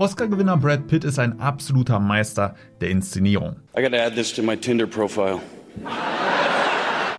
[0.00, 3.56] Oscar-Gewinner Brad Pitt ist ein absoluter Meister der Inszenierung.
[3.76, 5.40] I gotta add this to my Tinder profile.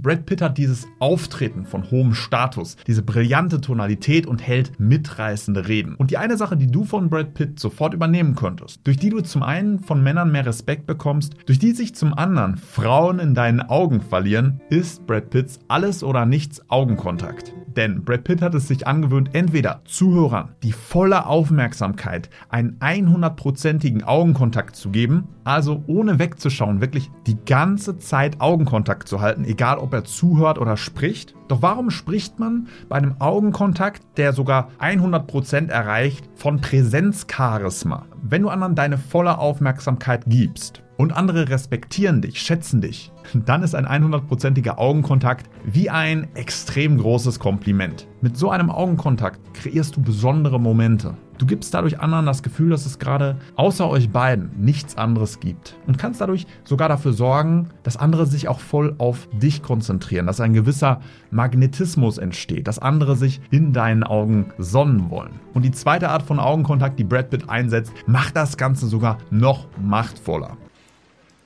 [0.00, 5.96] Brad Pitt hat dieses Auftreten von hohem Status, diese brillante Tonalität und hält mitreißende Reden.
[5.96, 9.22] Und die eine Sache, die du von Brad Pitt sofort übernehmen könntest, durch die du
[9.22, 13.60] zum einen von Männern mehr Respekt bekommst, durch die sich zum anderen Frauen in deinen
[13.60, 17.52] Augen verlieren, ist Brad Pitts alles oder nichts Augenkontakt.
[17.78, 24.74] Denn Brad Pitt hat es sich angewöhnt, entweder Zuhörern die volle Aufmerksamkeit, einen 100%igen Augenkontakt
[24.74, 30.02] zu geben, also ohne wegzuschauen, wirklich die ganze Zeit Augenkontakt zu halten, egal ob er
[30.02, 31.36] zuhört oder spricht.
[31.46, 38.06] Doch warum spricht man bei einem Augenkontakt, der sogar 100% erreicht, von Präsenzcharisma?
[38.20, 43.74] Wenn du anderen deine volle Aufmerksamkeit gibst und andere respektieren dich, schätzen dich, dann ist
[43.74, 48.08] ein 100%iger Augenkontakt wie ein extrem großes Kompliment.
[48.20, 51.14] Mit so einem Augenkontakt kreierst du besondere Momente.
[51.38, 55.76] Du gibst dadurch anderen das Gefühl, dass es gerade außer euch beiden nichts anderes gibt.
[55.86, 60.40] Und kannst dadurch sogar dafür sorgen, dass andere sich auch voll auf dich konzentrieren, dass
[60.40, 60.98] ein gewisser
[61.30, 65.38] Magnetismus entsteht, dass andere sich in deinen Augen sonnen wollen.
[65.54, 69.68] Und die zweite Art von Augenkontakt, die Brad Pitt einsetzt, macht das Ganze sogar noch
[69.80, 70.56] machtvoller.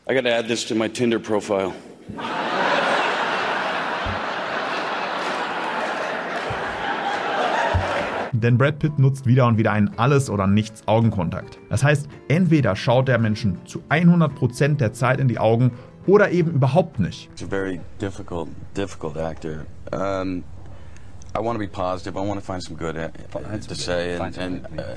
[0.05, 1.73] I gotta add this to my Tinder profile.
[8.33, 11.59] Denn Brad Pitt nutzt wieder und wieder einen Alles- oder Nichts-Augenkontakt.
[11.71, 15.71] Das heißt, entweder schaut der Menschen zu 100% der Zeit in die Augen
[16.09, 17.31] oder eben überhaupt nicht.
[17.31, 19.67] It's a very difficult, difficult actor.
[19.93, 20.43] Um,
[21.37, 22.17] I want to be positive.
[22.19, 24.97] I want to find some good to say, and, and uh,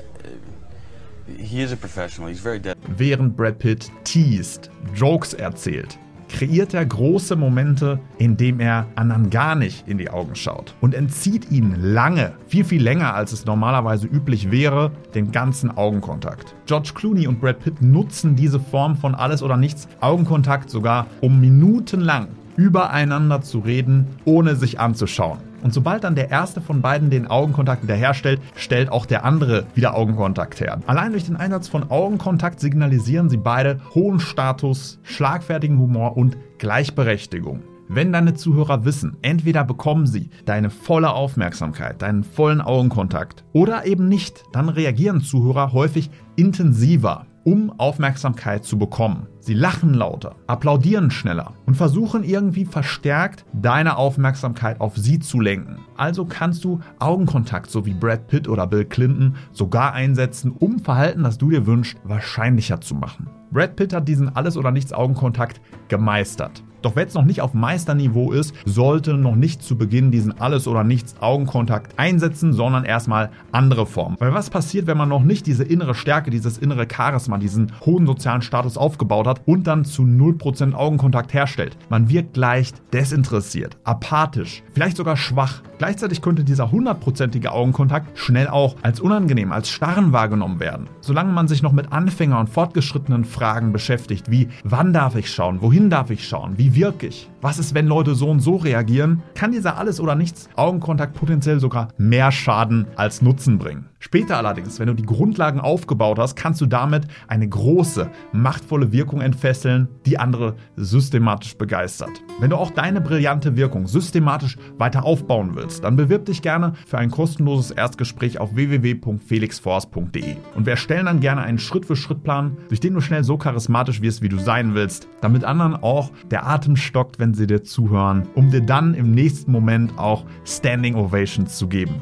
[2.96, 9.88] Während Brad Pitt teased, Jokes erzählt, kreiert er große Momente, indem er anderen gar nicht
[9.88, 14.50] in die Augen schaut und entzieht ihnen lange, viel, viel länger als es normalerweise üblich
[14.50, 16.54] wäre, den ganzen Augenkontakt.
[16.66, 21.40] George Clooney und Brad Pitt nutzen diese Form von alles oder nichts Augenkontakt sogar, um
[21.40, 25.38] minutenlang übereinander zu reden, ohne sich anzuschauen.
[25.62, 29.96] Und sobald dann der erste von beiden den Augenkontakt wiederherstellt, stellt auch der andere wieder
[29.96, 30.80] Augenkontakt her.
[30.86, 37.62] Allein durch den Einsatz von Augenkontakt signalisieren sie beide hohen Status, schlagfertigen Humor und Gleichberechtigung.
[37.88, 44.08] Wenn deine Zuhörer wissen, entweder bekommen sie deine volle Aufmerksamkeit, deinen vollen Augenkontakt oder eben
[44.08, 49.28] nicht, dann reagieren Zuhörer häufig intensiver um Aufmerksamkeit zu bekommen.
[49.46, 55.78] Sie lachen lauter, applaudieren schneller und versuchen irgendwie verstärkt deine Aufmerksamkeit auf sie zu lenken.
[55.96, 61.22] Also kannst du Augenkontakt, so wie Brad Pitt oder Bill Clinton, sogar einsetzen, um Verhalten,
[61.22, 63.28] das du dir wünschst, wahrscheinlicher zu machen.
[63.52, 66.64] Brad Pitt hat diesen Alles- oder Nichts-Augenkontakt gemeistert.
[66.82, 70.68] Doch wer jetzt noch nicht auf Meisterniveau ist, sollte noch nicht zu Beginn diesen Alles-
[70.68, 74.16] oder Nichts-Augenkontakt einsetzen, sondern erstmal andere Formen.
[74.20, 78.06] Weil was passiert, wenn man noch nicht diese innere Stärke, dieses innere Charisma, diesen hohen
[78.06, 81.76] sozialen Status aufgebaut hat und dann zu 0% Augenkontakt herstellt?
[81.88, 85.62] Man wirkt leicht desinteressiert, apathisch, vielleicht sogar schwach.
[85.78, 90.88] Gleichzeitig könnte dieser hundertprozentige Augenkontakt schnell auch als unangenehm, als starren wahrgenommen werden.
[91.00, 95.60] Solange man sich noch mit Anfänger- und fortgeschrittenen Fragen beschäftigt, wie wann darf ich schauen,
[95.60, 99.22] wohin darf ich schauen, wie wirke ich, was ist, wenn Leute so und so reagieren,
[99.34, 103.86] kann dieser alles oder nichts Augenkontakt potenziell sogar mehr Schaden als Nutzen bringen.
[103.98, 109.20] Später allerdings, wenn du die Grundlagen aufgebaut hast, kannst du damit eine große, machtvolle Wirkung
[109.26, 112.22] entfesseln, die andere systematisch begeistert.
[112.40, 116.96] Wenn du auch deine brillante Wirkung systematisch weiter aufbauen willst, dann bewirb dich gerne für
[116.96, 120.36] ein kostenloses Erstgespräch auf www.felixforce.de.
[120.54, 124.30] Und wir erstellen dann gerne einen Schritt-für-Schritt-Plan, durch den du schnell so charismatisch wirst, wie
[124.30, 128.62] du sein willst, damit anderen auch der Atem stockt, wenn sie dir zuhören, um dir
[128.62, 132.00] dann im nächsten Moment auch Standing Ovations zu geben.